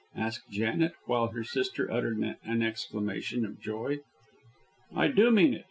[0.15, 3.99] asked Janet, while her sister uttered an exclamation of joy.
[4.95, 5.59] "I do mean it.